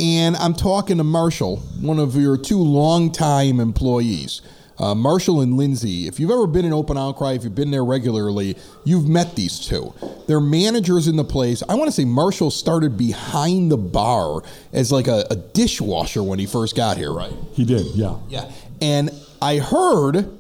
[0.00, 4.42] and I'm talking to Marshall, one of your two longtime employees.
[4.78, 7.84] Uh, Marshall and Lindsay, if you've ever been in Open Outcry, if you've been there
[7.84, 9.94] regularly, you've met these two.
[10.26, 11.62] They're managers in the place.
[11.68, 16.38] I want to say Marshall started behind the bar as like a, a dishwasher when
[16.38, 17.32] he first got here, right?
[17.52, 18.18] He did, yeah.
[18.28, 18.50] Yeah.
[18.80, 19.10] And
[19.40, 20.38] I heard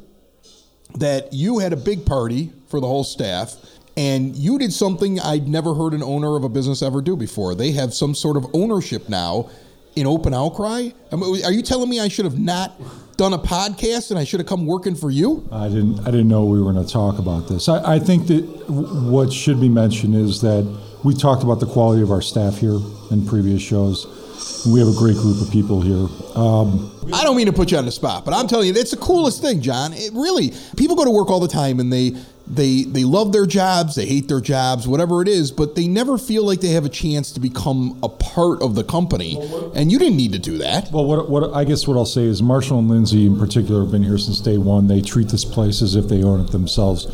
[0.96, 3.54] that you had a big party for the whole staff
[3.96, 7.54] and you did something I'd never heard an owner of a business ever do before.
[7.54, 9.48] They have some sort of ownership now
[9.96, 10.90] in Open Outcry.
[11.10, 12.78] I mean, are you telling me I should have not
[13.16, 15.48] done a podcast and I should have come working for you?
[15.50, 16.00] I didn't.
[16.00, 17.68] I didn't know we were going to talk about this.
[17.68, 20.64] I, I think that w- what should be mentioned is that
[21.02, 22.78] we talked about the quality of our staff here
[23.10, 24.06] in previous shows.
[24.70, 26.06] We have a great group of people here.
[26.36, 28.90] Um, I don't mean to put you on the spot, but I'm telling you, it's
[28.90, 29.92] the coolest thing, John.
[29.94, 32.16] It really, people go to work all the time and they
[32.48, 36.16] they they love their jobs, they hate their jobs, whatever it is, but they never
[36.16, 39.36] feel like they have a chance to become a part of the company.
[39.74, 40.90] And you didn't need to do that.
[40.92, 43.90] well, what, what I guess what I'll say is Marshall and Lindsay in particular have
[43.90, 44.86] been here since day one.
[44.86, 47.06] They treat this place as if they own it themselves.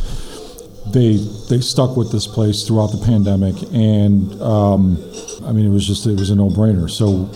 [0.92, 1.16] They
[1.48, 4.98] they stuck with this place throughout the pandemic, and um,
[5.46, 6.90] I mean it was just it was a no brainer.
[6.90, 7.30] So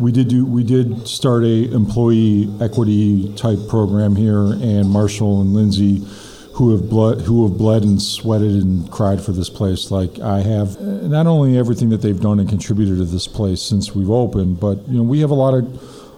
[0.00, 5.52] we did do we did start a employee equity type program here, and Marshall and
[5.52, 6.06] Lindsay,
[6.54, 10.40] who have bled who have bled and sweated and cried for this place like I
[10.40, 10.76] have.
[10.76, 14.60] uh, Not only everything that they've done and contributed to this place since we've opened,
[14.60, 15.64] but you know we have a lot of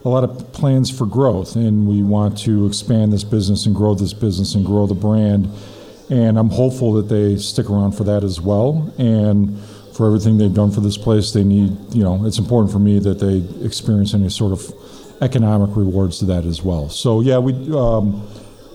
[0.05, 3.95] a lot of plans for growth, and we want to expand this business and grow
[3.95, 5.49] this business and grow the brand.
[6.11, 8.93] And I'm hopeful that they stick around for that as well.
[8.99, 9.59] And
[9.97, 12.99] for everything they've done for this place, they need, you know, it's important for me
[12.99, 14.61] that they experience any sort of
[15.23, 16.91] economic rewards to that as well.
[16.91, 18.29] So, yeah, we, um,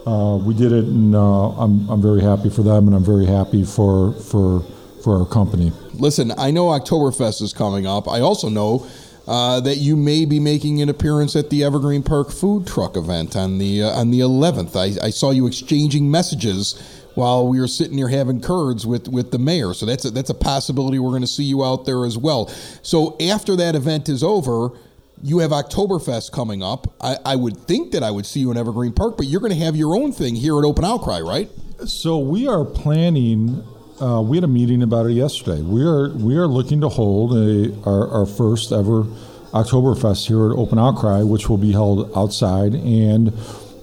[0.09, 3.27] uh, we did it, and uh, I'm, I'm very happy for them, and I'm very
[3.27, 4.61] happy for, for,
[5.03, 5.71] for our company.
[5.93, 8.07] Listen, I know Oktoberfest is coming up.
[8.07, 8.87] I also know
[9.27, 13.35] uh, that you may be making an appearance at the Evergreen Park food truck event
[13.35, 14.75] on the uh, on the 11th.
[14.75, 16.81] I, I saw you exchanging messages
[17.13, 19.73] while we were sitting here having curds with, with the mayor.
[19.73, 20.97] So that's a, that's a possibility.
[20.97, 22.47] We're going to see you out there as well.
[22.81, 24.71] So after that event is over.
[25.21, 26.93] You have Oktoberfest coming up.
[27.01, 29.51] I, I would think that I would see you in Evergreen Park, but you're going
[29.51, 31.49] to have your own thing here at Open Outcry, right?
[31.85, 33.63] So we are planning.
[34.01, 35.61] Uh, we had a meeting about it yesterday.
[35.61, 39.03] We are we are looking to hold a our, our first ever
[39.51, 43.33] Oktoberfest here at Open Outcry, which will be held outside and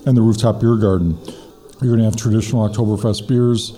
[0.06, 1.18] in the rooftop beer garden.
[1.82, 3.72] You're going to have traditional Oktoberfest beers,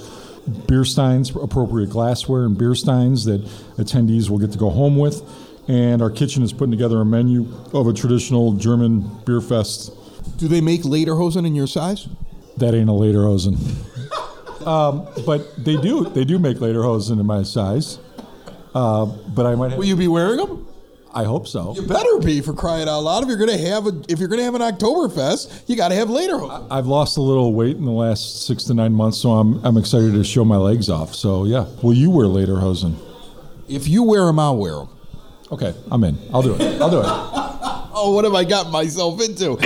[0.68, 3.42] beer steins, appropriate glassware, and beer steins that
[3.78, 5.22] attendees will get to go home with.
[5.68, 9.92] And our kitchen is putting together a menu of a traditional German beer fest.
[10.38, 12.08] Do they make Lederhosen in your size?
[12.56, 13.56] That ain't a Lederhosen.
[14.66, 16.08] um, but they do.
[16.08, 17.98] They do make Lederhosen in my size.
[18.74, 19.78] Uh, but I might have.
[19.78, 20.66] Will you be wearing them?
[21.14, 21.74] I hope so.
[21.74, 23.22] You better be for crying out loud.
[23.22, 26.08] If you're gonna have a, if you're gonna have an Oktoberfest, you got to have
[26.08, 26.66] Lederhosen.
[26.70, 29.76] I've lost a little weight in the last six to nine months, so I'm I'm
[29.76, 31.14] excited to show my legs off.
[31.14, 32.94] So yeah, will you wear lederhosen?
[33.68, 34.88] If you wear them, I'll wear them.
[35.50, 36.18] Okay, I'm in.
[36.32, 36.80] I'll do it.
[36.80, 37.06] I'll do it.
[38.00, 39.58] Oh, what have I got myself into?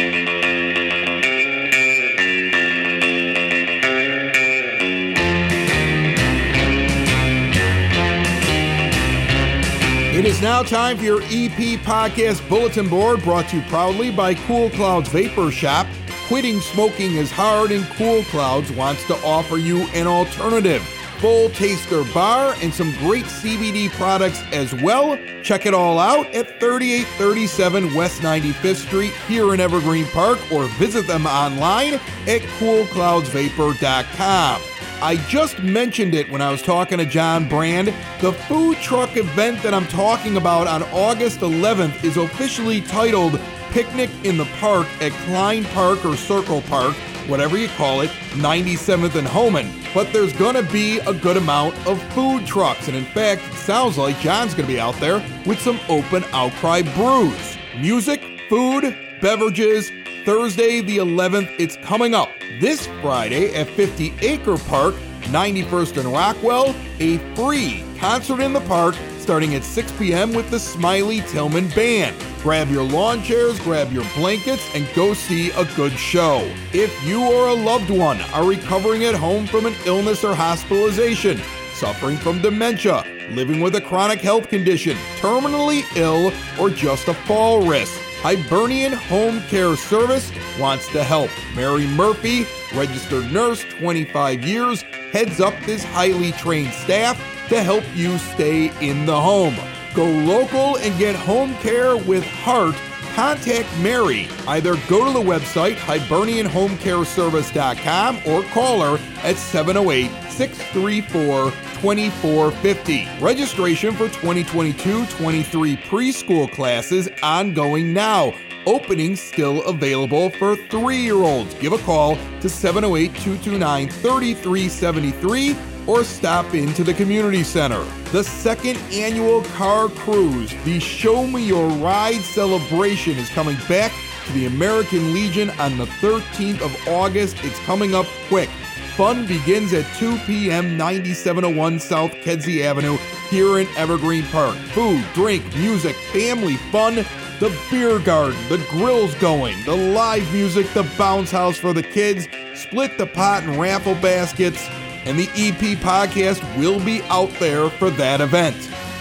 [10.14, 14.35] It is now time for your EP podcast bulletin board brought to you proudly by
[14.35, 15.87] Cool Clouds Vapor Shop.
[16.29, 20.83] Quitting smoking is hard, and Cool Clouds wants to offer you an alternative.
[21.22, 25.16] Full taster bar and some great CBD products as well.
[25.44, 31.06] Check it all out at 3837 West 95th Street here in Evergreen Park or visit
[31.06, 31.94] them online
[32.26, 34.62] at coolcloudsvapor.com.
[35.00, 37.94] I just mentioned it when I was talking to John Brand.
[38.20, 43.38] The food truck event that I'm talking about on August 11th is officially titled
[43.70, 46.96] Picnic in the Park at Klein Park or Circle Park,
[47.28, 49.82] whatever you call it, 97th and Homan.
[49.94, 53.98] But there's gonna be a good amount of food trucks, and in fact, it sounds
[53.98, 57.59] like John's gonna be out there with some open outcry brews.
[57.78, 59.90] Music, food, beverages,
[60.24, 64.94] Thursday the 11th, it's coming up this Friday at 50 Acre Park,
[65.31, 70.33] 91st and Rockwell, a free concert in the park starting at 6 p.m.
[70.33, 72.16] with the Smiley Tillman Band.
[72.42, 76.40] Grab your lawn chairs, grab your blankets, and go see a good show.
[76.72, 81.40] If you or a loved one are recovering at home from an illness or hospitalization,
[81.72, 87.64] suffering from dementia, living with a chronic health condition, terminally ill, or just a fall
[87.64, 91.31] risk, Hibernian Home Care Service wants to help.
[91.55, 97.16] Mary Murphy, registered nurse, 25 years, heads up this highly trained staff
[97.50, 99.55] to help you stay in the home.
[99.94, 102.74] Go local and get home care with heart.
[103.14, 104.26] Contact Mary.
[104.48, 111.50] Either go to the website hibernianhomecareservice.com or call her at 708 634
[111.83, 113.07] 2450.
[113.20, 118.33] Registration for 2022 23 preschool classes ongoing now.
[118.64, 121.52] Openings still available for three year olds.
[121.55, 125.55] Give a call to 708 229 3373
[125.87, 127.85] or stop into the community center.
[128.12, 133.90] The second annual car cruise, the Show Me Your Ride celebration, is coming back
[134.27, 137.42] to the American Legion on the 13th of August.
[137.42, 138.51] It's coming up quick.
[138.98, 140.77] Fun begins at 2 p.m.
[140.77, 142.98] 9701 South Kedzie Avenue
[143.31, 144.57] here in Evergreen Park.
[144.75, 146.96] Food, drink, music, family fun,
[147.40, 152.29] the beer garden, the grills going, the live music, the bounce house for the kids,
[152.53, 154.68] split the pot and raffle baskets,
[155.04, 158.56] and the EP podcast will be out there for that event.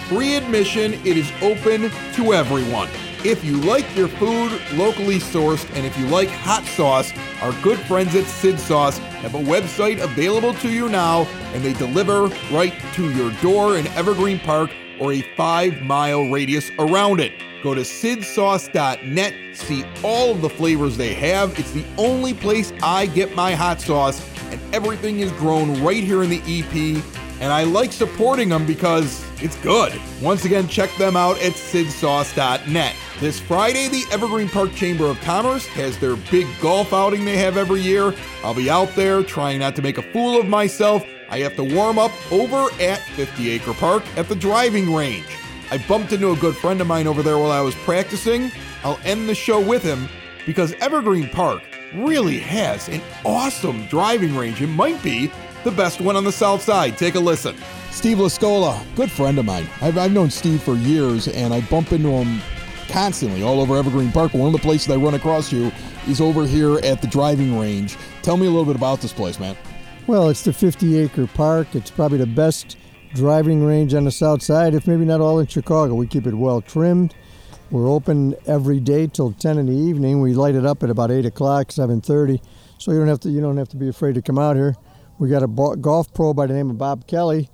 [0.08, 2.90] Free admission, it is open to everyone.
[3.24, 7.80] If you like your food locally sourced and if you like hot sauce, our good
[7.82, 12.74] friends at Sid Sauce have a website available to you now and they deliver right
[12.96, 17.34] to your door in Evergreen Park or a five mile radius around it.
[17.62, 21.58] Go to sidsauce.net, see all of the flavors they have.
[21.60, 24.20] It's the only place I get my hot sauce,
[24.74, 27.04] everything is grown right here in the EP.
[27.42, 30.00] And I like supporting them because it's good.
[30.22, 32.96] Once again, check them out at sidsauce.net.
[33.20, 37.58] This Friday, the Evergreen Park Chamber of Commerce has their big golf outing they have
[37.58, 38.14] every year.
[38.44, 41.04] I'll be out there trying not to make a fool of myself.
[41.30, 45.26] I have to warm up over at 50 Acre Park at the driving range.
[45.72, 48.52] I bumped into a good friend of mine over there while I was practicing.
[48.84, 50.10] I'll end the show with him
[50.46, 54.62] because Evergreen Park really has an awesome driving range.
[54.62, 55.32] It might be
[55.64, 56.98] the best one on the south side.
[56.98, 57.56] Take a listen.
[57.92, 59.68] Steve Lascola, good friend of mine.
[59.82, 62.42] I've, I've known Steve for years, and I bump into him
[62.88, 64.34] constantly all over Evergreen Park.
[64.34, 65.72] One of the places I run across you
[66.08, 67.98] is over here at the driving range.
[68.22, 69.56] Tell me a little bit about this place, man.
[70.08, 71.76] Well, it's the 50 acre park.
[71.76, 72.78] It's probably the best
[73.14, 75.94] driving range on the south side, if maybe not all in Chicago.
[75.94, 77.14] We keep it well trimmed.
[77.72, 80.20] We're open every day till 10 in the evening.
[80.20, 82.42] We light it up at about 8 o'clock, 7:30,
[82.78, 84.76] so you don't have to you don't have to be afraid to come out here.
[85.20, 87.50] We got a bo- golf pro by the name of Bob Kelly.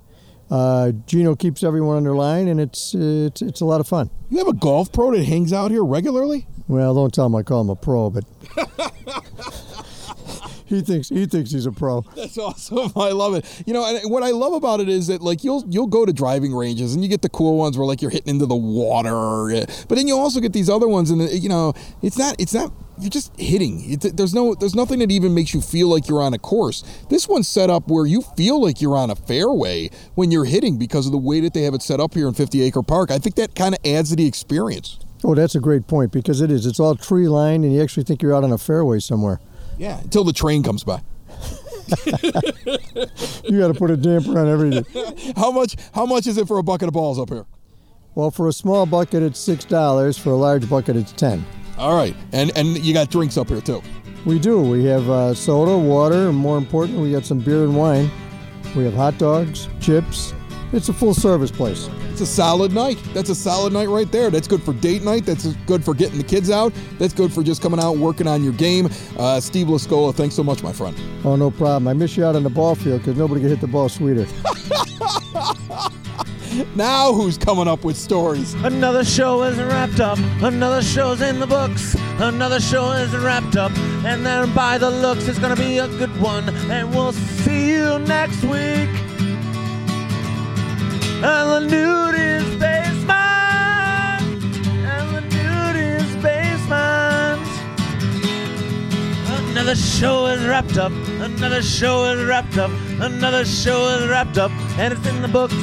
[0.50, 4.10] Uh, Gino keeps everyone under line, and it's it's it's a lot of fun.
[4.28, 6.48] You have a golf pro that hangs out here regularly?
[6.66, 8.24] Well, don't tell him I call him a pro, but
[10.68, 12.02] he thinks he thinks he's a pro.
[12.14, 12.92] That's awesome.
[12.96, 13.62] I love it.
[13.66, 16.12] You know, and what I love about it is that like you'll you'll go to
[16.12, 19.66] driving ranges and you get the cool ones where like you're hitting into the water,
[19.88, 21.72] but then you also get these other ones and uh, you know
[22.02, 22.70] it's not it's not
[23.00, 23.92] you're just hitting.
[23.92, 26.82] It, there's no there's nothing that even makes you feel like you're on a course.
[27.08, 30.78] This one's set up where you feel like you're on a fairway when you're hitting
[30.78, 33.10] because of the way that they have it set up here in 50 Acre Park.
[33.10, 34.98] I think that kind of adds to the experience.
[35.24, 36.66] Oh, that's a great point because it is.
[36.66, 39.40] It's all tree lined, and you actually think you're out on a fairway somewhere.
[39.78, 41.00] Yeah, until the train comes by.
[43.44, 44.84] You got to put a damper on everything.
[45.36, 47.46] How much how much is it for a bucket of balls up here?
[48.14, 50.18] Well, for a small bucket, it's six dollars.
[50.18, 51.44] For a large bucket, it's ten.
[51.78, 53.82] All right, and and you got drinks up here too.
[54.26, 54.60] We do.
[54.60, 58.10] We have uh, soda, water, and more important, we got some beer and wine.
[58.76, 60.34] We have hot dogs, chips.
[60.72, 61.88] It's a full service place.
[62.10, 62.98] It's a solid night.
[63.14, 64.30] That's a solid night right there.
[64.30, 65.24] That's good for date night.
[65.24, 66.72] That's good for getting the kids out.
[66.98, 68.88] That's good for just coming out and working on your game.
[69.16, 70.96] Uh, Steve Lascola, thanks so much, my friend.
[71.24, 71.88] Oh, no problem.
[71.88, 74.26] I miss you out on the ball field because nobody can hit the ball sweeter.
[76.74, 78.54] Now who's coming up with stories?
[78.54, 80.18] Another show is wrapped up.
[80.42, 81.94] Another show's in the books.
[82.18, 83.70] Another show is wrapped up.
[84.04, 86.48] And then by the looks, it's gonna be a good one.
[86.70, 88.88] And we'll see you next week.
[91.20, 93.16] And Lanuti's basement.
[94.86, 97.42] And Lanuti's basement.
[99.50, 100.92] Another show is wrapped up.
[101.20, 102.70] Another show is wrapped up.
[103.00, 104.52] Another show is wrapped up.
[104.78, 105.54] And it's in the books.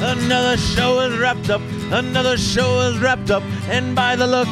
[0.00, 1.60] Another show is wrapped up.
[1.92, 3.42] Another show is wrapped up.
[3.68, 4.50] And by the looks,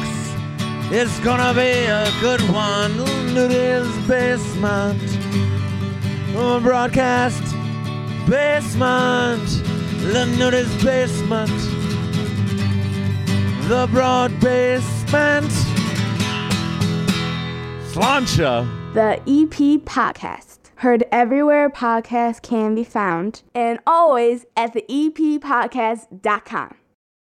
[0.91, 2.97] it's gonna be a good one.
[3.33, 5.01] Nudie's basement.
[6.61, 7.55] Broadcast
[8.29, 9.72] basement.
[10.03, 11.49] The nudie's basement.
[13.69, 15.49] The broad basement.
[17.93, 18.93] Sláinte.
[18.93, 20.59] The EP Podcast.
[20.75, 26.75] Heard everywhere podcasts can be found, and always at the E epodcast.com.